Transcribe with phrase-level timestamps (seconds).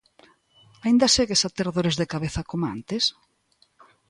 [0.83, 3.03] ¿Aínda segues a ter dores de cabeza coma antes?